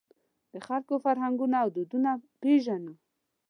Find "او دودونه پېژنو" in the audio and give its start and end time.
1.63-2.93